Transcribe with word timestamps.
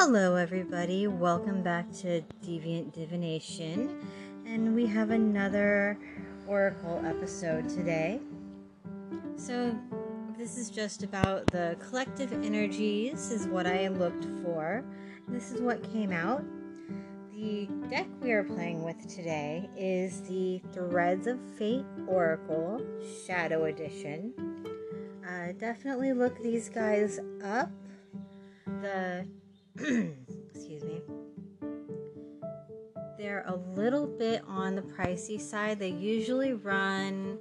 Hello, 0.00 0.36
everybody. 0.36 1.08
Welcome 1.08 1.60
back 1.60 1.90
to 2.02 2.22
Deviant 2.46 2.92
Divination. 2.92 3.98
And 4.46 4.72
we 4.72 4.86
have 4.86 5.10
another 5.10 5.98
Oracle 6.46 7.02
episode 7.04 7.68
today. 7.68 8.20
So, 9.34 9.76
this 10.38 10.56
is 10.56 10.70
just 10.70 11.02
about 11.02 11.48
the 11.48 11.76
collective 11.80 12.32
energies, 12.32 13.32
is 13.32 13.48
what 13.48 13.66
I 13.66 13.88
looked 13.88 14.24
for. 14.44 14.84
This 15.26 15.50
is 15.50 15.60
what 15.60 15.82
came 15.92 16.12
out. 16.12 16.44
The 17.34 17.68
deck 17.90 18.06
we 18.22 18.30
are 18.30 18.44
playing 18.44 18.84
with 18.84 19.04
today 19.12 19.68
is 19.76 20.20
the 20.28 20.62
Threads 20.72 21.26
of 21.26 21.40
Fate 21.58 21.84
Oracle 22.06 22.80
Shadow 23.26 23.64
Edition. 23.64 24.32
Uh, 25.28 25.50
definitely 25.58 26.12
look 26.12 26.40
these 26.40 26.68
guys 26.68 27.18
up. 27.42 27.72
The 28.80 29.26
excuse 30.52 30.82
me. 30.82 31.00
They're 33.16 33.44
a 33.46 33.54
little 33.76 34.08
bit 34.08 34.42
on 34.48 34.74
the 34.74 34.82
pricey 34.82 35.40
side. 35.40 35.78
They 35.78 35.90
usually 35.90 36.52
run 36.52 37.38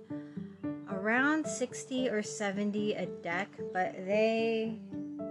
around 0.91 1.47
60 1.47 2.09
or 2.09 2.21
70 2.21 2.93
a 2.93 3.07
deck, 3.07 3.49
but 3.73 3.93
they, 4.05 4.77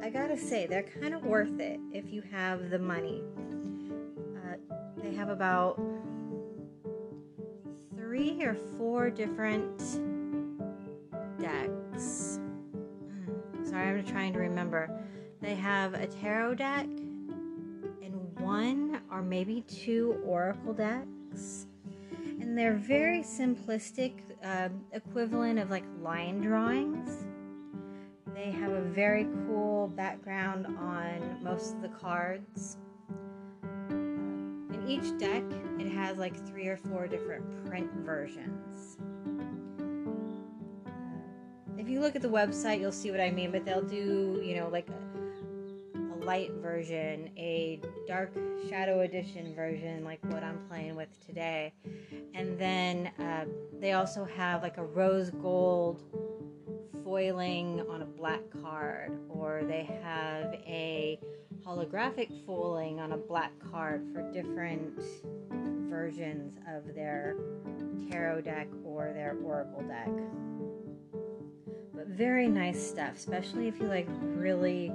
I 0.02 0.10
gotta 0.10 0.36
say, 0.36 0.66
they're 0.66 0.82
kind 1.00 1.14
of 1.14 1.24
worth 1.24 1.60
it 1.60 1.78
if 1.92 2.12
you 2.12 2.22
have 2.22 2.70
the 2.70 2.78
money. 2.80 3.22
Uh, 4.36 4.56
they 5.00 5.14
have 5.14 5.28
about 5.28 5.80
three 7.96 8.42
or 8.42 8.56
four 8.76 9.10
different 9.10 9.78
decks. 11.38 12.40
Hmm, 12.40 13.64
sorry, 13.64 13.90
I'm 13.90 14.04
trying 14.04 14.32
to 14.32 14.40
remember. 14.40 14.90
They 15.40 15.54
have 15.54 15.94
a 15.94 16.06
tarot 16.06 16.54
deck 16.54 16.86
and 16.86 18.38
one 18.38 19.00
or 19.10 19.22
maybe 19.22 19.62
two 19.62 20.20
oracle 20.24 20.72
decks. 20.72 21.66
And 22.40 22.56
they're 22.56 22.74
very 22.74 23.20
simplistic, 23.20 24.12
uh, 24.44 24.68
equivalent 24.92 25.58
of 25.58 25.70
like 25.70 25.84
line 26.00 26.40
drawings. 26.40 27.24
They 28.34 28.50
have 28.50 28.72
a 28.72 28.82
very 28.82 29.26
cool 29.46 29.88
background 29.88 30.66
on 30.66 31.38
most 31.42 31.74
of 31.74 31.82
the 31.82 31.88
cards. 31.88 32.76
In 33.90 34.84
each 34.86 35.18
deck, 35.18 35.42
it 35.78 35.90
has 35.92 36.16
like 36.16 36.36
three 36.46 36.68
or 36.68 36.76
four 36.76 37.06
different 37.06 37.66
print 37.66 37.90
versions 38.04 38.98
uh, 39.06 39.16
if 41.86 41.88
you 41.88 42.00
look 42.00 42.16
at 42.16 42.22
the 42.22 42.28
website, 42.28 42.80
you'll 42.80 42.90
see 42.90 43.10
what 43.10 43.20
I 43.20 43.30
mean. 43.30 43.52
But 43.52 43.64
they'll 43.64 43.80
do, 43.80 44.42
you 44.44 44.56
know, 44.56 44.68
like 44.68 44.88
light 46.26 46.50
version, 46.54 47.30
a 47.36 47.80
dark 48.08 48.36
shadow 48.68 49.00
edition 49.00 49.54
version, 49.54 50.04
like 50.04 50.18
what 50.24 50.42
I'm 50.42 50.58
playing 50.68 50.96
with 50.96 51.08
today. 51.24 51.72
And 52.34 52.58
then 52.58 53.12
uh, 53.20 53.44
they 53.80 53.92
also 53.92 54.24
have 54.24 54.60
like 54.62 54.76
a 54.76 54.84
rose 54.84 55.30
gold 55.30 56.02
foiling 57.04 57.80
on 57.88 58.02
a 58.02 58.04
black 58.04 58.40
card, 58.60 59.16
or 59.28 59.62
they 59.68 59.84
have 60.02 60.52
a 60.66 61.20
holographic 61.64 62.44
foiling 62.44 62.98
on 62.98 63.12
a 63.12 63.16
black 63.16 63.52
card 63.70 64.04
for 64.12 64.28
different 64.32 65.00
versions 65.88 66.56
of 66.68 66.92
their 66.92 67.36
tarot 68.10 68.40
deck 68.40 68.66
or 68.84 69.12
their 69.14 69.36
oracle 69.44 69.82
deck. 69.82 70.10
But 71.94 72.08
very 72.08 72.48
nice 72.48 72.84
stuff, 72.84 73.14
especially 73.16 73.68
if 73.68 73.78
you 73.78 73.86
like 73.86 74.08
really 74.34 74.92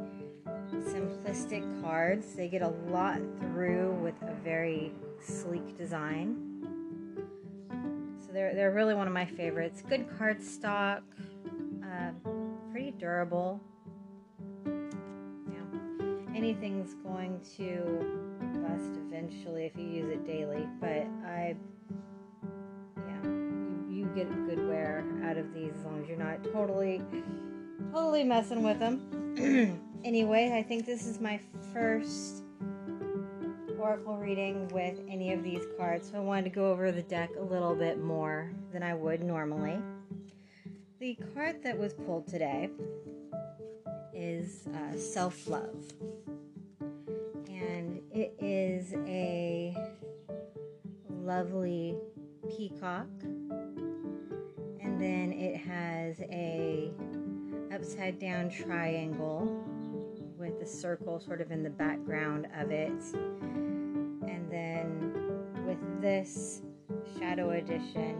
simplistic 0.71 1.81
cards. 1.81 2.33
They 2.33 2.47
get 2.47 2.61
a 2.61 2.73
lot 2.89 3.19
through 3.39 3.93
with 4.01 4.15
a 4.21 4.33
very 4.43 4.93
sleek 5.19 5.77
design. 5.77 6.47
So 8.25 8.31
they're, 8.31 8.55
they're 8.55 8.71
really 8.71 8.93
one 8.93 9.07
of 9.07 9.13
my 9.13 9.25
favorites. 9.25 9.83
Good 9.87 10.07
card 10.17 10.41
stock, 10.41 11.03
uh, 11.83 12.11
pretty 12.71 12.91
durable. 12.91 13.61
Yeah. 14.65 16.35
Anything's 16.35 16.93
going 16.95 17.41
to 17.57 18.29
bust 18.61 18.99
eventually 19.07 19.65
if 19.65 19.75
you 19.75 19.85
use 19.85 20.09
it 20.09 20.25
daily, 20.25 20.67
but 20.79 21.07
I, 21.25 21.55
yeah, 22.97 23.23
you 23.89 24.09
get 24.15 24.29
good 24.47 24.67
wear 24.67 25.03
out 25.25 25.37
of 25.37 25.53
these 25.53 25.73
as 25.77 25.85
long 25.85 26.01
as 26.01 26.07
you're 26.07 26.17
not 26.17 26.43
totally, 26.53 27.01
totally 27.91 28.23
messing 28.23 28.63
with 28.63 28.79
them. 28.79 29.81
Anyway, 30.03 30.51
I 30.57 30.63
think 30.63 30.87
this 30.87 31.05
is 31.05 31.19
my 31.19 31.39
first 31.73 32.43
oracle 33.79 34.17
reading 34.17 34.67
with 34.69 34.99
any 35.07 35.31
of 35.31 35.43
these 35.43 35.63
cards, 35.77 36.09
so 36.09 36.17
I 36.17 36.21
wanted 36.21 36.45
to 36.45 36.49
go 36.49 36.71
over 36.71 36.91
the 36.91 37.03
deck 37.03 37.29
a 37.37 37.43
little 37.43 37.75
bit 37.75 38.01
more 38.01 38.51
than 38.73 38.81
I 38.81 38.95
would 38.95 39.21
normally. 39.21 39.79
The 40.99 41.15
card 41.35 41.61
that 41.63 41.77
was 41.77 41.93
pulled 41.93 42.27
today 42.27 42.71
is 44.11 44.67
uh, 44.67 44.97
Self 44.97 45.47
Love, 45.47 45.85
and 47.47 48.01
it 48.11 48.35
is 48.39 48.93
a 49.05 49.75
lovely 51.09 51.95
peacock, 52.57 53.07
and 54.81 54.99
then 54.99 55.31
it 55.31 55.57
has 55.57 56.19
a 56.21 56.91
upside 57.71 58.17
down 58.17 58.49
triangle 58.49 59.63
the 60.59 60.65
circle 60.65 61.19
sort 61.19 61.41
of 61.41 61.51
in 61.51 61.63
the 61.63 61.69
background 61.69 62.47
of 62.57 62.71
it. 62.71 62.91
And 64.27 64.51
then 64.51 65.13
with 65.65 66.01
this 66.01 66.61
shadow 67.17 67.51
edition, 67.51 68.15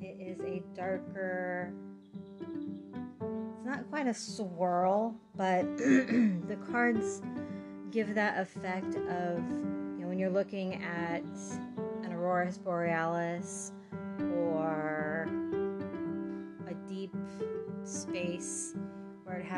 it 0.00 0.16
is 0.20 0.40
a 0.40 0.62
darker, 0.76 1.72
it's 2.40 3.64
not 3.64 3.88
quite 3.90 4.06
a 4.06 4.14
swirl, 4.14 5.14
but 5.36 5.64
the 5.76 6.58
cards 6.70 7.22
give 7.90 8.14
that 8.14 8.38
effect 8.38 8.96
of, 8.96 9.38
you 9.38 9.98
know, 10.00 10.08
when 10.08 10.18
you're 10.18 10.30
looking 10.30 10.82
at 10.82 11.22
an 12.04 12.12
aurora 12.12 12.52
borealis 12.64 13.72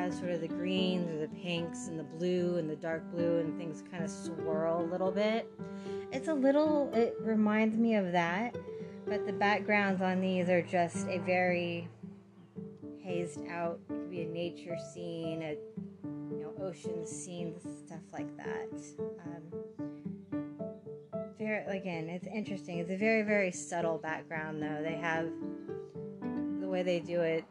has 0.01 0.19
sort 0.19 0.31
of 0.31 0.41
the 0.41 0.49
greens 0.49 1.11
or 1.11 1.19
the 1.19 1.29
pinks 1.43 1.89
and 1.89 1.99
the 1.99 2.05
blue 2.05 2.57
and 2.57 2.69
the 2.69 2.77
dark 2.77 3.03
blue 3.13 3.39
and 3.39 3.59
things 3.59 3.85
kind 3.91 4.03
of 4.03 4.11
swirl 4.11 4.81
a 4.81 4.89
little 4.91 5.11
bit. 5.11 5.51
It's 6.11 6.29
a 6.29 6.35
little, 6.35 6.91
it 6.95 7.17
reminds 7.21 7.77
me 7.77 7.97
of 7.97 8.13
that, 8.13 8.57
but 9.07 9.27
the 9.27 9.33
backgrounds 9.33 10.01
on 10.01 10.21
these 10.21 10.49
are 10.49 10.63
just 10.63 11.07
a 11.09 11.19
very 11.19 11.89
hazed 13.03 13.43
out, 13.51 13.79
it 13.89 13.93
could 13.93 14.11
be 14.11 14.23
a 14.23 14.27
nature 14.27 14.77
scene, 14.95 15.43
a 15.43 15.57
you 16.05 16.41
know, 16.43 16.65
ocean 16.65 17.07
scene, 17.07 17.55
stuff 17.87 18.01
like 18.13 18.35
that. 18.39 18.69
Um, 19.27 19.43
very, 21.39 21.65
again, 21.65 22.09
it's 22.09 22.27
interesting. 22.27 22.79
It's 22.79 22.91
a 22.91 22.97
very, 22.97 23.23
very 23.23 23.51
subtle 23.51 23.99
background, 23.99 24.63
though. 24.63 24.83
They 24.83 24.97
have 24.97 25.31
the 26.61 26.69
way 26.69 26.83
they 26.83 27.01
do 27.01 27.21
it 27.21 27.45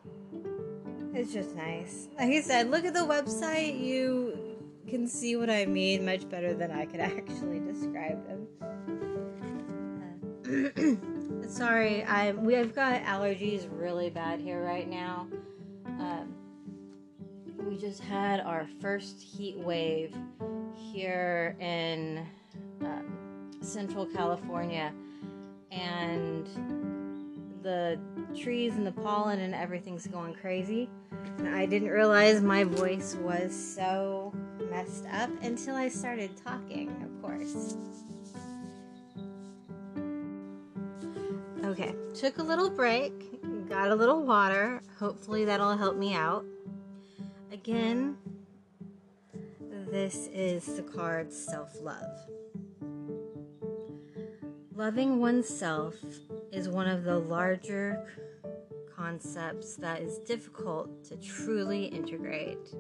it's 1.13 1.33
just 1.33 1.55
nice. 1.55 2.07
Like 2.17 2.29
I 2.29 2.41
said, 2.41 2.69
look 2.69 2.85
at 2.85 2.93
the 2.93 2.99
website. 2.99 3.79
You 3.79 4.57
can 4.87 5.07
see 5.07 5.35
what 5.35 5.49
I 5.49 5.65
mean 5.65 6.05
much 6.05 6.27
better 6.29 6.53
than 6.53 6.71
I 6.71 6.85
could 6.85 6.99
actually 6.99 7.59
describe 7.59 8.25
them. 8.27 8.47
Uh, 10.45 11.47
sorry, 11.47 12.03
I 12.03 12.31
we've 12.31 12.73
got 12.73 13.03
allergies 13.03 13.67
really 13.71 14.09
bad 14.09 14.39
here 14.39 14.63
right 14.63 14.87
now. 14.87 15.27
Um, 15.85 16.35
we 17.57 17.77
just 17.77 18.01
had 18.01 18.39
our 18.39 18.67
first 18.79 19.21
heat 19.21 19.57
wave 19.57 20.15
here 20.75 21.55
in 21.59 22.25
um, 22.81 23.51
Central 23.61 24.05
California, 24.05 24.93
and 25.71 26.47
the 27.69 27.99
trees 28.35 28.75
and 28.75 28.85
the 28.85 28.91
pollen 28.91 29.39
and 29.41 29.53
everything's 29.53 30.07
going 30.07 30.33
crazy. 30.33 30.89
And 31.37 31.47
I 31.47 31.67
didn't 31.67 31.89
realize 31.89 32.41
my 32.41 32.63
voice 32.63 33.15
was 33.21 33.53
so 33.53 34.33
messed 34.71 35.05
up 35.13 35.29
until 35.43 35.75
I 35.75 35.87
started 35.87 36.31
talking, 36.43 36.89
of 37.03 37.21
course. 37.21 37.77
Okay, 41.63 41.93
took 42.15 42.39
a 42.39 42.43
little 42.43 42.71
break, 42.71 43.13
got 43.69 43.91
a 43.91 43.95
little 43.95 44.23
water. 44.23 44.81
Hopefully, 44.97 45.45
that'll 45.45 45.77
help 45.77 45.95
me 45.95 46.15
out. 46.15 46.45
Again, 47.51 48.17
this 49.91 50.27
is 50.33 50.65
the 50.75 50.81
card 50.81 51.31
Self 51.31 51.79
Love. 51.81 52.17
Loving 54.75 55.19
oneself 55.19 55.95
is 56.51 56.67
one 56.67 56.87
of 56.87 57.03
the 57.03 57.17
larger 57.17 58.07
concepts 58.95 59.75
that 59.75 60.01
is 60.01 60.17
difficult 60.19 61.03
to 61.05 61.15
truly 61.17 61.85
integrate. 61.85 62.75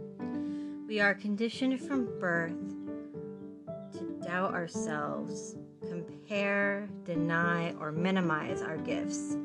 We 0.87 0.99
are 0.99 1.13
conditioned 1.13 1.79
from 1.79 2.19
birth 2.19 2.57
to 3.93 4.19
doubt 4.23 4.53
ourselves, 4.53 5.55
compare, 5.87 6.89
deny, 7.05 7.73
or 7.79 7.91
minimize 7.91 8.61
our 8.61 8.77
gifts, 8.77 9.37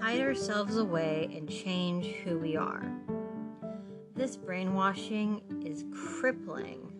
hide 0.00 0.20
ourselves 0.20 0.76
away, 0.76 1.30
and 1.34 1.48
change 1.48 2.06
who 2.24 2.38
we 2.38 2.56
are. 2.56 2.84
This 4.14 4.36
brainwashing 4.36 5.42
is 5.64 5.84
crippling 5.92 6.92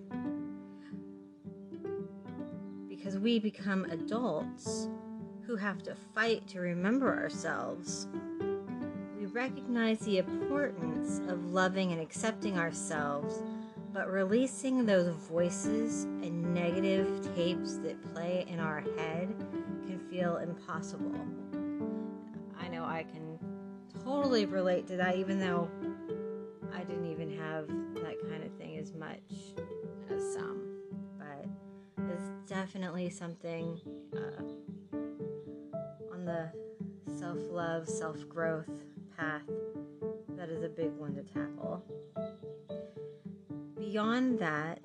because 2.89 3.19
we 3.19 3.39
become 3.39 3.85
adults 3.87 4.89
who 5.47 5.57
have 5.57 5.83
to 5.85 5.95
fight 6.15 6.47
to 6.49 6.61
remember 6.61 7.17
ourselves. 7.17 8.09
We 9.19 9.27
recognize 9.27 10.01
the 10.01 10.19
importance 10.19 11.21
of 11.31 11.53
loving 11.53 11.93
and 11.93 12.01
accepting 12.01 12.59
ourselves 12.59 13.43
but 13.97 14.13
releasing 14.13 14.85
those 14.85 15.09
voices 15.27 16.05
and 16.05 16.53
negative 16.53 17.35
tapes 17.35 17.79
that 17.79 17.97
play 18.13 18.45
in 18.47 18.61
our 18.61 18.81
head 18.99 19.35
can 19.87 19.99
feel 20.11 20.37
impossible. 20.37 21.19
I 22.61 22.69
know 22.69 22.85
I 22.85 23.05
can 23.05 23.39
totally 24.05 24.45
relate 24.45 24.87
to 24.89 24.99
that, 24.99 25.17
even 25.17 25.41
though 25.41 25.71
I 26.75 26.85
didn't 26.85 27.11
even 27.11 27.39
have 27.39 27.69
that 28.03 28.21
kind 28.29 28.45
of 28.45 28.53
thing 28.59 28.77
as 28.77 28.93
much 28.93 29.23
as 30.15 30.35
some. 30.35 30.61
But 31.19 31.47
it's 32.11 32.51
definitely 32.51 33.09
something 33.09 33.81
uh, 34.15 34.99
the 36.27 36.51
self 37.19 37.39
love, 37.51 37.89
self 37.89 38.29
growth 38.29 38.69
path 39.17 39.49
that 40.37 40.49
is 40.51 40.65
a 40.65 40.69
big 40.69 40.91
one 40.97 41.15
to 41.15 41.23
tackle. 41.23 41.83
Beyond 43.79 44.41
that, 44.41 44.83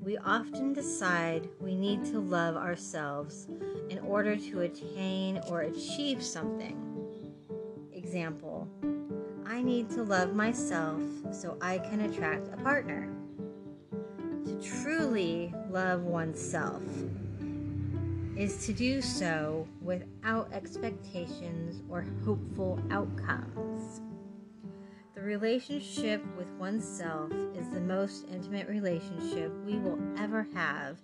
we 0.00 0.16
often 0.16 0.72
decide 0.72 1.46
we 1.60 1.74
need 1.74 2.06
to 2.06 2.18
love 2.18 2.56
ourselves 2.56 3.48
in 3.90 3.98
order 3.98 4.34
to 4.34 4.62
attain 4.62 5.40
or 5.48 5.60
achieve 5.60 6.22
something. 6.22 6.76
Example 7.92 8.66
I 9.46 9.60
need 9.62 9.90
to 9.90 10.02
love 10.02 10.34
myself 10.34 11.02
so 11.32 11.58
I 11.60 11.78
can 11.78 12.00
attract 12.00 12.48
a 12.48 12.56
partner. 12.56 13.10
To 14.46 14.82
truly 14.82 15.54
love 15.68 16.04
oneself 16.04 16.82
is 18.38 18.64
to 18.64 18.72
do 18.72 19.02
so 19.02 19.66
without 19.88 20.52
expectations 20.52 21.80
or 21.88 22.04
hopeful 22.22 22.78
outcomes. 22.90 24.02
The 25.14 25.22
relationship 25.22 26.22
with 26.36 26.50
oneself 26.58 27.32
is 27.56 27.70
the 27.70 27.80
most 27.80 28.26
intimate 28.30 28.68
relationship 28.68 29.50
we 29.64 29.78
will 29.78 29.98
ever 30.18 30.46
have, 30.52 30.98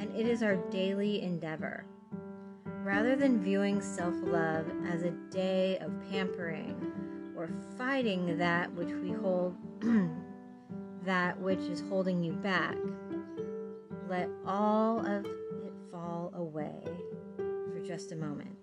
and 0.00 0.12
it 0.16 0.26
is 0.26 0.42
our 0.42 0.56
daily 0.70 1.22
endeavor. 1.22 1.84
Rather 2.82 3.14
than 3.14 3.44
viewing 3.44 3.80
self 3.80 4.14
love 4.24 4.66
as 4.88 5.04
a 5.04 5.12
day 5.30 5.78
of 5.78 5.92
pampering 6.10 6.74
or 7.36 7.48
fighting 7.78 8.36
that 8.38 8.72
which 8.74 8.92
we 9.02 9.12
hold, 9.12 9.54
that 11.04 11.40
which 11.40 11.60
is 11.60 11.80
holding 11.88 12.24
you 12.24 12.32
back, 12.32 12.74
let 14.08 14.28
all 14.44 14.98
of 15.06 15.24
it 15.24 15.72
fall 15.92 16.32
away 16.34 16.82
just 17.86 18.12
a 18.12 18.16
moment. 18.16 18.56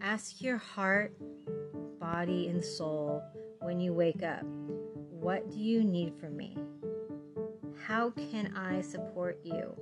Ask 0.00 0.40
your 0.40 0.56
heart, 0.56 1.14
body, 2.00 2.48
and 2.48 2.64
soul 2.64 3.22
when 3.60 3.80
you 3.80 3.92
wake 3.92 4.22
up? 4.22 4.44
What 5.10 5.50
do 5.50 5.58
you 5.58 5.84
need 5.84 6.14
from 6.18 6.36
me? 6.36 6.56
How 7.86 8.10
can 8.10 8.56
I 8.56 8.80
support 8.80 9.38
you? 9.44 9.76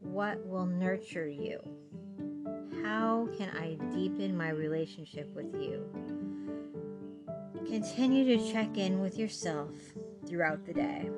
What 0.00 0.44
will 0.46 0.66
nurture 0.66 1.28
you? 1.28 1.60
How 2.82 3.28
can 3.36 3.50
I 3.50 3.74
deepen 3.94 4.36
my 4.36 4.48
relationship 4.50 5.32
with 5.34 5.54
you? 5.54 5.84
Continue 7.66 8.36
to 8.36 8.52
check 8.52 8.76
in 8.76 9.00
with 9.00 9.18
yourself 9.18 9.70
throughout 10.26 10.64
the 10.64 10.72
day. 10.72 11.10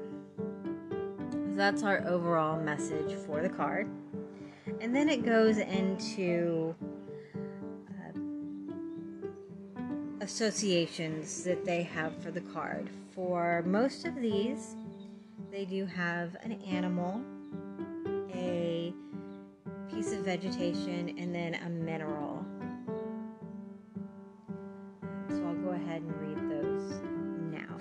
That's 1.56 1.82
our 1.82 2.06
overall 2.06 2.60
message 2.60 3.14
for 3.26 3.40
the 3.40 3.48
card. 3.48 3.88
And 4.80 4.94
then 4.94 5.08
it 5.08 5.24
goes 5.24 5.58
into 5.58 6.74
uh, 7.88 8.18
associations 10.20 11.42
that 11.44 11.64
they 11.64 11.82
have 11.82 12.16
for 12.22 12.30
the 12.30 12.42
card. 12.42 12.90
For 13.12 13.62
most 13.66 14.06
of 14.06 14.14
these, 14.16 14.76
they 15.50 15.64
do 15.64 15.86
have 15.86 16.36
an 16.42 16.52
animal, 16.68 17.20
a 18.34 18.92
piece 19.88 20.12
of 20.12 20.20
vegetation, 20.24 21.16
and 21.18 21.34
then 21.34 21.54
a 21.54 21.68
mineral. 21.70 22.44
So 25.28 25.46
I'll 25.46 25.54
go 25.54 25.70
ahead 25.70 26.02
and 26.02 26.12
read 26.20 26.38
those 26.50 27.00
now. 27.52 27.78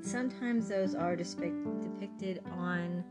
Sometimes 0.00 0.68
those 0.68 0.94
are 0.94 1.16
depicted 1.16 2.40
on 2.52 3.04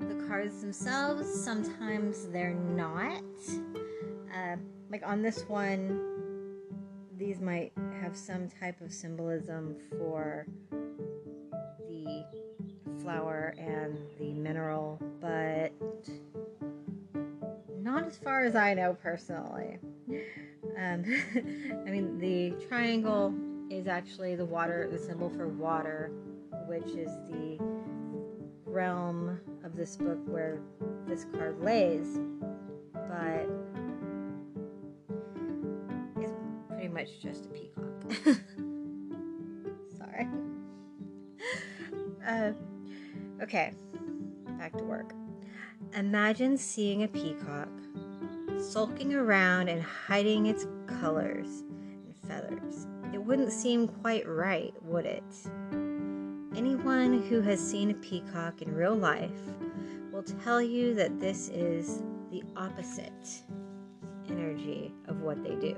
the 0.00 0.26
cards 0.28 0.60
themselves, 0.60 1.28
sometimes 1.28 2.26
they're 2.28 2.54
not. 2.54 3.22
Uh, 4.34 4.56
like 4.90 5.02
on 5.06 5.22
this 5.22 5.42
one, 5.48 6.00
these 7.16 7.40
might 7.40 7.72
have 8.00 8.16
some 8.16 8.48
type 8.48 8.80
of 8.80 8.92
symbolism 8.92 9.76
for 9.90 10.46
the 11.88 12.24
flower 13.02 13.54
and 13.58 13.98
the 14.18 14.32
mineral, 14.32 15.00
but 15.20 15.72
not 17.80 18.04
as 18.04 18.16
far 18.18 18.44
as 18.44 18.54
I 18.54 18.74
know 18.74 18.96
personally. 19.02 19.78
Um, 20.78 21.04
I 21.86 21.90
mean, 21.90 22.18
the 22.18 22.52
triangle 22.66 23.34
is 23.70 23.86
actually 23.86 24.36
the 24.36 24.44
water, 24.44 24.88
the 24.90 24.98
symbol 24.98 25.28
for 25.30 25.48
water, 25.48 26.10
which 26.66 26.86
is 26.94 27.10
the 27.28 27.58
realm 28.64 29.40
of 29.68 29.76
this 29.76 29.96
book 29.96 30.18
where 30.26 30.58
this 31.06 31.26
card 31.34 31.60
lays. 31.60 32.18
But 32.94 33.46
it's 36.16 36.32
pretty 36.68 36.88
much 36.88 37.20
just 37.20 37.44
a 37.44 37.48
peacock. 37.48 37.84
Sorry. 39.98 40.28
Uh, 42.26 42.52
okay, 43.42 43.74
back 44.58 44.76
to 44.76 44.84
work. 44.84 45.12
Imagine 45.94 46.56
seeing 46.56 47.02
a 47.02 47.08
peacock 47.08 47.68
sulking 48.58 49.14
around 49.14 49.68
and 49.68 49.82
hiding 49.82 50.46
its 50.46 50.66
colors 51.00 51.64
and 52.06 52.16
feathers. 52.26 52.86
It 53.12 53.18
wouldn't 53.18 53.52
seem 53.52 53.86
quite 53.88 54.26
right, 54.26 54.72
would 54.82 55.04
it? 55.04 55.24
Anyone 56.58 57.22
who 57.22 57.40
has 57.42 57.60
seen 57.60 57.92
a 57.92 57.94
peacock 57.94 58.62
in 58.62 58.74
real 58.74 58.96
life 58.96 59.30
will 60.10 60.24
tell 60.24 60.60
you 60.60 60.92
that 60.94 61.20
this 61.20 61.50
is 61.50 62.02
the 62.32 62.42
opposite 62.56 63.44
energy 64.28 64.92
of 65.06 65.20
what 65.20 65.40
they 65.44 65.54
do. 65.54 65.76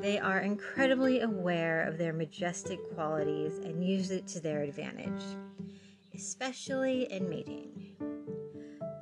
They 0.00 0.16
are 0.16 0.38
incredibly 0.38 1.22
aware 1.22 1.82
of 1.82 1.98
their 1.98 2.12
majestic 2.12 2.78
qualities 2.94 3.58
and 3.58 3.84
use 3.84 4.12
it 4.12 4.28
to 4.28 4.40
their 4.40 4.62
advantage, 4.62 5.24
especially 6.14 7.12
in 7.12 7.28
mating. 7.28 7.96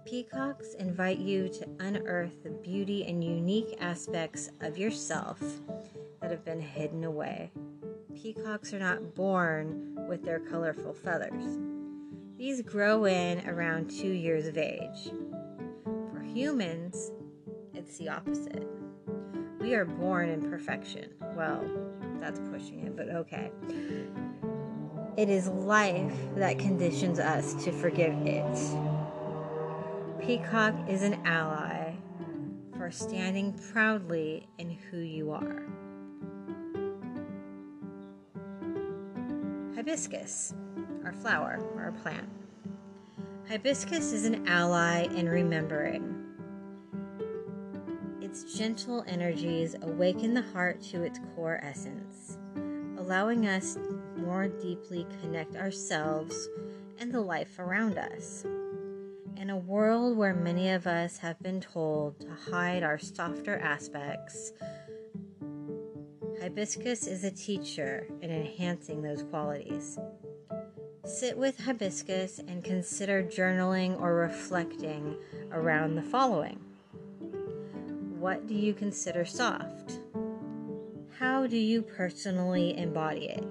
Peacocks 0.06 0.72
invite 0.78 1.18
you 1.18 1.50
to 1.50 1.68
unearth 1.80 2.42
the 2.44 2.50
beauty 2.50 3.04
and 3.04 3.22
unique 3.22 3.76
aspects 3.78 4.48
of 4.62 4.78
yourself 4.78 5.38
that 6.22 6.30
have 6.30 6.46
been 6.46 6.62
hidden 6.62 7.04
away. 7.04 7.50
Peacocks 8.14 8.72
are 8.72 8.78
not 8.78 9.14
born 9.14 9.95
with 10.08 10.24
their 10.24 10.40
colorful 10.40 10.92
feathers. 10.92 11.58
These 12.38 12.62
grow 12.62 13.06
in 13.06 13.48
around 13.48 13.90
two 13.90 14.10
years 14.10 14.46
of 14.46 14.58
age. 14.58 15.10
For 16.12 16.22
humans, 16.22 17.10
it's 17.72 17.98
the 17.98 18.08
opposite. 18.10 18.66
We 19.60 19.74
are 19.74 19.84
born 19.84 20.28
in 20.28 20.50
perfection. 20.50 21.14
Well, 21.34 21.64
that's 22.20 22.40
pushing 22.50 22.86
it, 22.86 22.96
but 22.96 23.08
okay. 23.08 23.50
It 25.16 25.30
is 25.30 25.48
life 25.48 26.14
that 26.36 26.58
conditions 26.58 27.18
us 27.18 27.54
to 27.64 27.72
forgive 27.72 28.14
it. 28.26 28.58
Peacock 30.20 30.74
is 30.88 31.02
an 31.02 31.14
ally 31.24 31.94
for 32.76 32.90
standing 32.90 33.58
proudly 33.72 34.46
in 34.58 34.70
who 34.70 34.98
you 34.98 35.30
are. 35.30 35.66
Hibiscus, 39.76 40.54
our 41.04 41.12
flower, 41.12 41.60
or 41.74 41.82
our 41.82 41.92
plant. 41.92 42.26
Hibiscus 43.46 44.10
is 44.10 44.24
an 44.24 44.48
ally 44.48 45.02
in 45.02 45.28
remembering 45.28 46.14
Its 48.22 48.56
gentle 48.56 49.04
energies 49.06 49.76
awaken 49.82 50.32
the 50.32 50.40
heart 50.40 50.80
to 50.80 51.02
its 51.02 51.20
core 51.34 51.60
essence, 51.62 52.38
allowing 52.96 53.46
us 53.46 53.76
more 54.16 54.48
deeply 54.48 55.06
connect 55.20 55.56
ourselves 55.56 56.48
and 56.98 57.12
the 57.12 57.20
life 57.20 57.58
around 57.58 57.98
us. 57.98 58.46
In 59.36 59.50
a 59.50 59.58
world 59.58 60.16
where 60.16 60.32
many 60.32 60.70
of 60.70 60.86
us 60.86 61.18
have 61.18 61.38
been 61.42 61.60
told 61.60 62.18
to 62.20 62.30
hide 62.50 62.82
our 62.82 62.98
softer 62.98 63.58
aspects, 63.58 64.54
hibiscus 66.40 67.06
is 67.06 67.24
a 67.24 67.30
teacher 67.30 68.06
in 68.20 68.30
enhancing 68.30 69.02
those 69.02 69.22
qualities. 69.22 69.98
Sit 71.04 71.36
with 71.36 71.58
hibiscus 71.58 72.38
and 72.38 72.64
consider 72.64 73.22
journaling 73.22 74.00
or 74.00 74.14
reflecting 74.14 75.16
around 75.52 75.94
the 75.94 76.02
following 76.02 76.58
What 78.18 78.46
do 78.46 78.54
you 78.54 78.74
consider 78.74 79.24
soft? 79.24 80.00
How 81.18 81.46
do 81.46 81.56
you 81.56 81.82
personally 81.82 82.76
embody 82.76 83.28
it? 83.28 83.44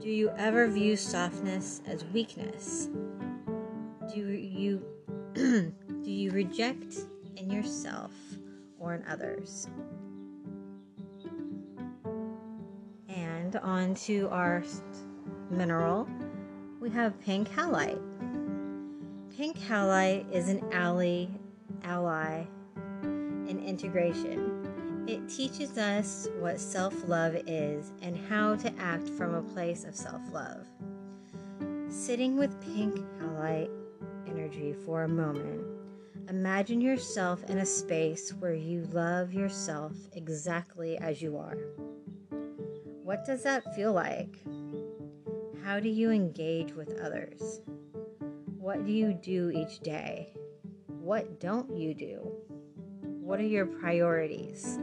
Do 0.00 0.08
you 0.08 0.30
ever 0.36 0.68
view 0.68 0.96
softness 0.96 1.82
as 1.86 2.04
weakness? 2.06 2.88
Do 4.12 4.20
you 4.20 4.84
do 5.34 6.10
you 6.10 6.30
reject 6.30 6.96
in 7.36 7.50
yourself 7.50 8.12
or 8.78 8.94
in 8.94 9.04
others? 9.08 9.68
On 13.56 13.94
to 14.06 14.28
our 14.30 14.62
mineral, 15.50 16.08
we 16.80 16.88
have 16.90 17.20
pink 17.20 17.48
halite. 17.50 18.00
Pink 19.36 19.58
halite 19.58 20.30
is 20.32 20.48
an 20.48 20.64
ally, 20.72 21.26
ally 21.84 22.44
in 23.02 23.62
integration. 23.64 25.04
It 25.06 25.28
teaches 25.28 25.76
us 25.76 26.28
what 26.38 26.60
self 26.60 26.94
love 27.06 27.36
is 27.46 27.92
and 28.00 28.16
how 28.16 28.56
to 28.56 28.72
act 28.78 29.08
from 29.10 29.34
a 29.34 29.42
place 29.42 29.84
of 29.84 29.94
self 29.94 30.22
love. 30.32 30.66
Sitting 31.88 32.38
with 32.38 32.58
pink 32.62 32.96
halite 33.20 33.70
energy 34.26 34.72
for 34.86 35.02
a 35.02 35.08
moment, 35.08 35.62
imagine 36.28 36.80
yourself 36.80 37.44
in 37.50 37.58
a 37.58 37.66
space 37.66 38.30
where 38.38 38.54
you 38.54 38.88
love 38.92 39.34
yourself 39.34 39.92
exactly 40.14 40.96
as 40.98 41.20
you 41.20 41.36
are. 41.36 41.58
What 43.12 43.26
does 43.26 43.42
that 43.42 43.74
feel 43.74 43.92
like? 43.92 44.38
How 45.62 45.78
do 45.78 45.90
you 45.90 46.10
engage 46.10 46.72
with 46.72 46.98
others? 46.98 47.60
What 48.56 48.86
do 48.86 48.90
you 48.90 49.12
do 49.12 49.50
each 49.50 49.80
day? 49.80 50.32
What 50.86 51.38
don't 51.38 51.76
you 51.76 51.92
do? 51.92 52.32
What 53.02 53.38
are 53.38 53.46
your 53.46 53.66
priorities? 53.66 54.78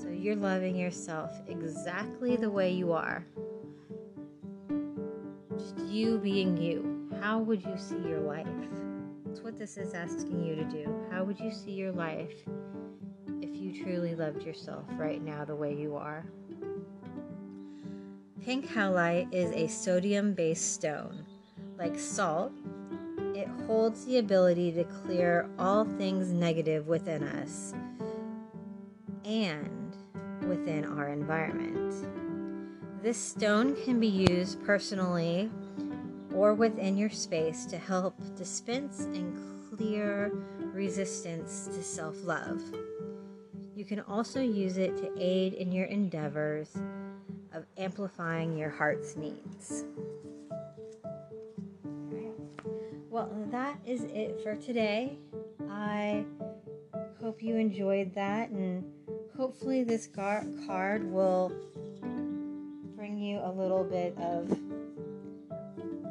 So 0.00 0.10
you're 0.10 0.36
loving 0.36 0.76
yourself 0.76 1.32
exactly 1.48 2.36
the 2.36 2.50
way 2.50 2.70
you 2.70 2.92
are. 2.92 3.26
Just 5.58 5.76
you 5.88 6.18
being 6.18 6.56
you. 6.56 7.10
How 7.20 7.40
would 7.40 7.64
you 7.64 7.76
see 7.76 7.98
your 7.98 8.20
life? 8.20 8.46
That's 9.26 9.40
what 9.40 9.58
this 9.58 9.76
is 9.76 9.92
asking 9.92 10.44
you 10.44 10.54
to 10.54 10.64
do. 10.66 11.04
How 11.10 11.24
would 11.24 11.40
you 11.40 11.50
see 11.50 11.72
your 11.72 11.90
life 11.90 12.30
if 12.46 12.61
you 13.62 13.84
truly 13.84 14.14
loved 14.14 14.42
yourself 14.42 14.84
right 14.96 15.22
now 15.22 15.44
the 15.44 15.54
way 15.54 15.74
you 15.74 15.96
are? 15.96 16.24
Pink 18.44 18.66
halite 18.66 19.32
is 19.32 19.52
a 19.52 19.68
sodium 19.68 20.34
based 20.34 20.74
stone. 20.74 21.24
Like 21.78 21.96
salt, 21.96 22.52
it 23.34 23.46
holds 23.66 24.04
the 24.04 24.18
ability 24.18 24.72
to 24.72 24.84
clear 24.84 25.48
all 25.58 25.84
things 25.84 26.32
negative 26.32 26.88
within 26.88 27.22
us 27.22 27.72
and 29.24 29.96
within 30.48 30.84
our 30.84 31.08
environment. 31.08 31.94
This 33.00 33.16
stone 33.16 33.76
can 33.84 34.00
be 34.00 34.08
used 34.08 34.62
personally 34.64 35.50
or 36.34 36.54
within 36.54 36.96
your 36.96 37.10
space 37.10 37.64
to 37.66 37.78
help 37.78 38.14
dispense 38.36 39.00
and 39.00 39.36
clear 39.76 40.32
resistance 40.72 41.68
to 41.68 41.82
self 41.82 42.24
love. 42.24 42.60
You 43.82 43.88
can 43.88 43.98
also 44.02 44.40
use 44.40 44.78
it 44.78 44.96
to 44.98 45.10
aid 45.18 45.54
in 45.54 45.72
your 45.72 45.86
endeavors 45.86 46.72
of 47.52 47.64
amplifying 47.76 48.56
your 48.56 48.70
heart's 48.70 49.16
needs. 49.16 49.82
Well, 53.10 53.28
that 53.50 53.80
is 53.84 54.04
it 54.04 54.38
for 54.40 54.54
today. 54.54 55.18
I 55.68 56.24
hope 57.20 57.42
you 57.42 57.56
enjoyed 57.56 58.14
that, 58.14 58.50
and 58.50 58.84
hopefully, 59.36 59.82
this 59.82 60.06
gar- 60.06 60.46
card 60.64 61.02
will 61.02 61.50
bring 62.94 63.18
you 63.18 63.40
a 63.42 63.50
little 63.50 63.82
bit 63.82 64.16
of 64.18 64.56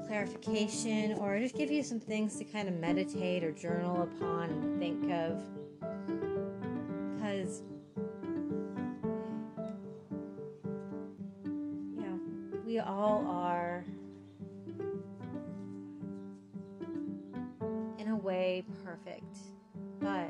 clarification 0.07 1.13
or 1.13 1.39
just 1.39 1.55
give 1.55 1.71
you 1.71 1.83
some 1.83 2.01
things 2.01 2.35
to 2.35 2.43
kind 2.43 2.67
of 2.67 2.73
meditate 2.73 3.45
or 3.45 3.53
journal 3.53 4.01
upon 4.03 4.49
and 4.49 4.77
think 4.77 5.09
of. 5.09 5.41
Because 7.41 7.63
we 12.63 12.77
all 12.77 13.25
are, 13.27 13.83
in 17.97 18.09
a 18.09 18.15
way, 18.15 18.63
perfect, 18.85 19.37
but 19.99 20.29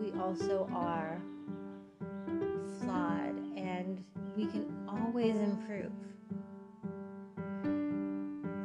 we 0.00 0.12
also 0.20 0.68
are 0.72 1.20
flawed 2.80 3.36
and 3.56 4.04
we 4.36 4.46
can 4.46 4.72
always 4.88 5.34
improve. 5.34 5.90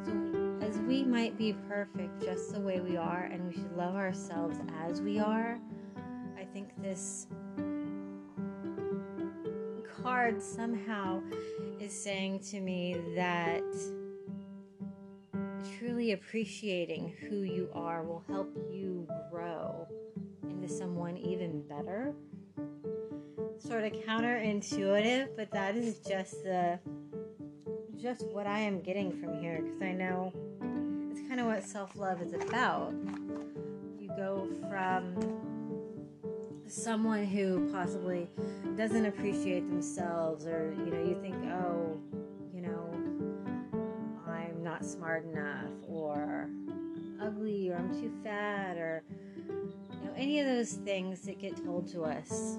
So, 0.04 0.58
as 0.64 0.78
we 0.82 1.02
might 1.02 1.36
be 1.36 1.54
perfect 1.68 2.22
just 2.22 2.54
the 2.54 2.60
way 2.60 2.78
we 2.78 2.96
are, 2.96 3.24
and 3.24 3.48
we 3.48 3.54
should 3.54 3.76
love 3.76 3.96
ourselves 3.96 4.60
as 4.84 5.00
we 5.00 5.18
are, 5.18 5.58
I 6.38 6.44
think 6.44 6.70
this 6.80 7.26
card 10.02 10.42
somehow 10.42 11.22
is 11.80 11.92
saying 11.92 12.40
to 12.40 12.60
me 12.60 12.96
that 13.14 13.62
truly 15.78 16.12
appreciating 16.12 17.14
who 17.20 17.42
you 17.42 17.68
are 17.72 18.02
will 18.02 18.24
help 18.28 18.52
you 18.70 19.06
grow 19.30 19.86
into 20.42 20.68
someone 20.68 21.16
even 21.16 21.62
better. 21.68 22.14
Sort 23.58 23.84
of 23.84 23.92
counterintuitive, 23.92 25.28
but 25.36 25.50
that 25.52 25.76
is 25.76 25.98
just 25.98 26.42
the 26.42 26.80
just 28.00 28.26
what 28.32 28.48
I 28.48 28.58
am 28.58 28.80
getting 28.80 29.12
from 29.12 29.40
here 29.40 29.60
because 29.62 29.80
I 29.80 29.92
know 29.92 30.32
it's 31.12 31.20
kind 31.28 31.38
of 31.38 31.46
what 31.46 31.62
self-love 31.62 32.20
is 32.20 32.32
about. 32.32 32.92
You 34.00 34.08
go 34.16 34.48
from 34.68 35.51
someone 36.72 37.24
who 37.24 37.70
possibly 37.70 38.28
doesn't 38.76 39.04
appreciate 39.04 39.68
themselves 39.68 40.46
or 40.46 40.74
you 40.78 40.90
know 40.90 41.02
you 41.04 41.18
think 41.20 41.34
oh 41.52 42.00
you 42.54 42.62
know 42.62 42.88
i'm 44.26 44.62
not 44.62 44.84
smart 44.84 45.24
enough 45.26 45.70
or 45.86 46.48
i'm 46.70 47.18
ugly 47.20 47.70
or 47.70 47.76
i'm 47.76 47.92
too 48.00 48.10
fat 48.24 48.78
or 48.78 49.04
you 49.48 50.06
know 50.06 50.12
any 50.16 50.40
of 50.40 50.46
those 50.46 50.72
things 50.72 51.20
that 51.20 51.38
get 51.38 51.62
told 51.62 51.86
to 51.86 52.02
us 52.02 52.58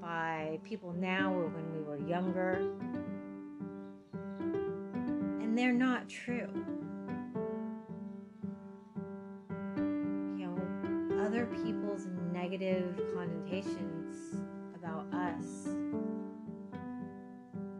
by 0.00 0.58
people 0.64 0.94
now 0.94 1.32
or 1.32 1.46
when 1.46 1.72
we 1.72 1.80
were 1.82 1.98
younger. 2.08 2.54
And 5.40 5.56
they're 5.56 5.72
not 5.72 6.08
true 6.08 6.48
negative 12.40 12.98
connotations 13.14 14.16
about 14.74 15.04
us. 15.12 15.68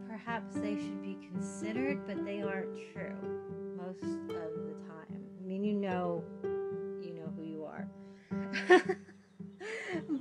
Perhaps 0.07 0.53
they 0.53 0.75
should 0.75 1.01
be 1.01 1.17
considered, 1.31 2.05
but 2.05 2.23
they 2.23 2.43
aren't 2.43 2.77
true 2.93 3.15
most 3.75 4.03
of 4.03 4.27
the 4.27 4.75
time. 4.87 5.25
I 5.39 5.43
mean, 5.43 5.63
you 5.63 5.73
know, 5.73 6.23
you 6.43 7.13
know 7.15 7.33
who 7.35 7.43
you 7.43 7.65
are. 7.65 7.89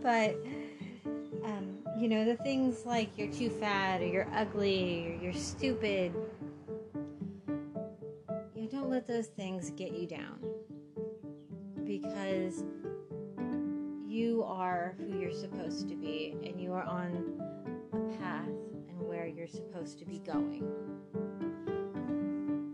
but, 0.02 0.36
um, 1.44 1.76
you 1.98 2.08
know, 2.08 2.24
the 2.24 2.36
things 2.36 2.86
like 2.86 3.18
you're 3.18 3.32
too 3.32 3.50
fat 3.50 4.00
or 4.00 4.06
you're 4.06 4.30
ugly 4.34 5.06
or 5.06 5.22
you're 5.22 5.34
stupid, 5.34 6.14
you 8.56 8.68
don't 8.70 8.88
let 8.88 9.06
those 9.06 9.26
things 9.26 9.68
get 9.76 9.92
you 9.92 10.06
down. 10.06 10.38
Because 11.84 12.64
you 14.10 14.42
are 14.42 14.96
who 14.98 15.20
you're 15.20 15.30
supposed 15.30 15.88
to 15.88 15.94
be 15.94 16.34
and 16.44 16.60
you 16.60 16.72
are 16.72 16.82
on 16.82 17.38
a 17.92 18.18
path 18.18 18.48
and 18.88 19.00
where 19.00 19.24
you're 19.26 19.46
supposed 19.46 20.00
to 20.00 20.04
be 20.04 20.18
going. 20.18 20.68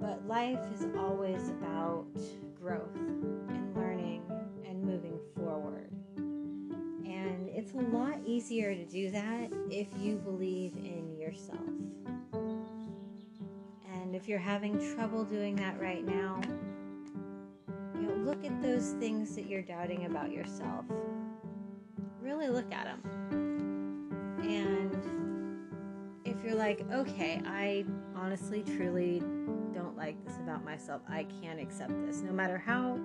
But 0.01 0.27
life 0.27 0.65
is 0.73 0.87
always 0.99 1.51
about 1.51 2.07
growth 2.59 2.97
and 2.97 3.77
learning 3.77 4.23
and 4.67 4.83
moving 4.83 5.19
forward. 5.37 5.91
And 6.17 7.51
it's 7.51 7.75
a 7.75 7.97
lot 7.97 8.19
easier 8.25 8.75
to 8.75 8.87
do 8.87 9.11
that 9.11 9.53
if 9.71 9.89
you 10.01 10.17
believe 10.17 10.75
in 10.77 11.19
yourself. 11.19 11.61
And 13.93 14.17
if 14.17 14.27
you're 14.27 14.39
having 14.39 14.79
trouble 14.95 15.23
doing 15.25 15.55
that 15.57 15.79
right 15.79 16.05
now, 16.05 16.41
you 18.01 18.09
know, 18.09 18.15
look 18.25 18.45
at 18.45 18.63
those 18.63 18.95
things 19.01 19.35
that 19.37 19.49
you're 19.49 19.63
doubting 19.63 20.07
about 20.07 20.31
yourself. 20.31 20.85
Really 22.21 22.49
look 22.49 22.73
at 22.73 22.85
them. 22.85 23.01
And 24.43 24.97
if 26.25 26.45
you're 26.45 26.55
like, 26.55 26.85
okay, 26.93 27.41
I 27.47 27.85
honestly, 28.15 28.63
truly 28.63 29.21
don't 29.73 29.97
like 29.97 30.23
this 30.25 30.37
about 30.37 30.65
myself, 30.65 31.03
I 31.09 31.27
can't 31.43 31.61
accept 31.61 31.93
this, 32.07 32.23
no 32.23 32.33
matter 32.33 32.59
how 32.59 32.99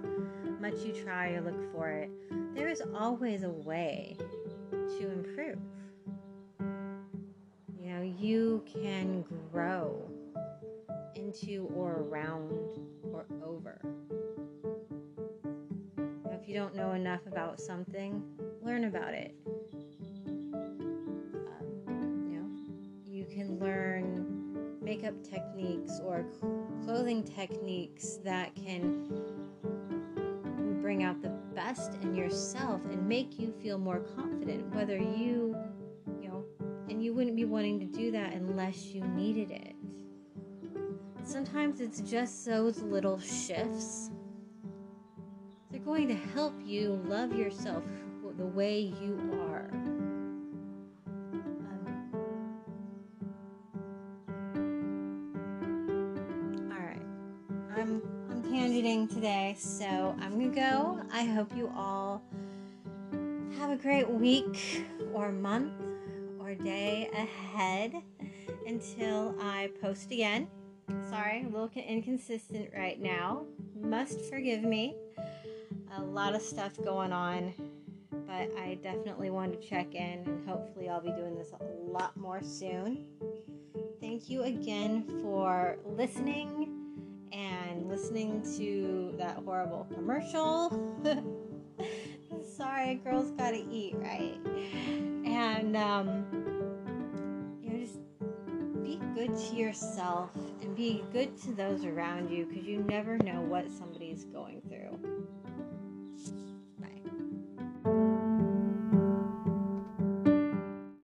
much 0.59 0.75
you 0.85 0.93
try 0.93 1.29
or 1.29 1.41
look 1.41 1.71
for 1.71 1.89
it, 1.89 2.09
there 2.55 2.67
is 2.67 2.81
always 2.95 3.43
a 3.43 3.49
way 3.49 4.15
to 4.71 5.11
improve. 5.11 5.57
You 7.79 7.89
know, 7.93 8.01
you 8.01 8.63
can 8.71 9.25
grow 9.51 10.07
into 11.15 11.69
or 11.75 12.03
around 12.03 12.79
or 13.11 13.25
over. 13.43 13.79
You 16.51 16.57
don't 16.57 16.75
know 16.75 16.91
enough 16.91 17.25
about 17.27 17.61
something, 17.61 18.21
learn 18.61 18.83
about 18.83 19.13
it. 19.13 19.33
Um, 21.87 22.25
you 22.27 22.37
know, 22.37 22.45
you 23.05 23.23
can 23.23 23.57
learn 23.57 24.77
makeup 24.81 25.13
techniques 25.23 26.01
or 26.03 26.25
clothing 26.83 27.23
techniques 27.23 28.19
that 28.25 28.53
can 28.53 29.07
bring 30.81 31.03
out 31.03 31.21
the 31.21 31.29
best 31.55 31.93
in 32.01 32.13
yourself 32.13 32.83
and 32.83 33.07
make 33.07 33.39
you 33.39 33.53
feel 33.63 33.77
more 33.77 34.01
confident 34.17 34.75
whether 34.75 34.97
you 34.97 35.55
you 36.19 36.27
know 36.27 36.43
and 36.89 37.01
you 37.01 37.13
wouldn't 37.13 37.37
be 37.37 37.45
wanting 37.45 37.79
to 37.79 37.85
do 37.85 38.11
that 38.11 38.33
unless 38.33 38.87
you 38.87 38.99
needed 38.99 39.51
it 39.51 39.73
sometimes 41.23 41.79
it's 41.79 42.01
just 42.01 42.45
those 42.45 42.81
little 42.81 43.17
shifts 43.21 44.11
going 46.05 46.19
to 46.19 46.27
help 46.33 46.55
you 46.65 46.99
love 47.05 47.31
yourself 47.35 47.83
the 48.37 48.45
way 48.45 48.79
you 48.79 49.19
are. 49.51 49.69
Um, 54.55 54.71
all 56.71 56.79
right. 56.83 57.05
I'm 57.77 58.01
i'm 58.31 58.41
tangenting 58.41 59.13
today 59.13 59.55
so 59.59 60.15
i'm 60.19 60.39
gonna 60.39 60.47
go. 60.47 60.99
I 61.13 61.25
hope 61.25 61.55
you 61.55 61.71
all 61.75 62.23
have 63.59 63.69
a 63.69 63.75
great 63.75 64.09
week 64.09 64.83
or 65.13 65.31
month 65.31 65.71
or 66.39 66.55
day 66.55 67.11
ahead 67.13 67.93
until 68.65 69.35
i 69.39 69.69
post 69.79 70.09
again. 70.09 70.47
Sorry 71.11 71.43
a 71.43 71.49
little 71.49 71.69
inconsistent 71.75 72.71
right 72.75 72.99
now. 72.99 73.45
Must 73.75 74.19
forgive 74.31 74.63
me 74.63 74.95
a 75.97 76.01
lot 76.01 76.35
of 76.35 76.41
stuff 76.41 76.73
going 76.83 77.11
on 77.11 77.53
but 78.31 78.57
I 78.57 78.79
definitely 78.81 79.29
want 79.29 79.59
to 79.59 79.67
check 79.67 79.93
in 79.93 80.23
and 80.25 80.47
hopefully 80.47 80.87
I'll 80.87 81.01
be 81.01 81.11
doing 81.11 81.35
this 81.35 81.51
a 81.51 81.63
lot 81.91 82.15
more 82.15 82.41
soon. 82.41 83.05
Thank 83.99 84.29
you 84.29 84.43
again 84.43 85.05
for 85.21 85.77
listening 85.85 87.27
and 87.33 87.87
listening 87.87 88.41
to 88.57 89.13
that 89.17 89.37
horrible 89.37 89.85
commercial. 89.93 90.69
Sorry, 92.57 92.95
girls 92.95 93.31
gotta 93.31 93.65
eat, 93.69 93.95
right? 93.97 94.37
And, 95.25 95.75
um, 95.75 96.25
you 97.61 97.69
know, 97.69 97.79
just 97.79 97.99
be 98.81 98.99
good 99.13 99.35
to 99.35 99.55
yourself 99.55 100.31
and 100.61 100.75
be 100.75 101.03
good 101.11 101.37
to 101.41 101.51
those 101.53 101.83
around 101.83 102.29
you 102.29 102.45
because 102.45 102.65
you 102.65 102.79
never 102.83 103.17
know 103.17 103.41
what 103.41 103.69
somebody's 103.69 104.23
going 104.25 104.61
through. 104.69 105.10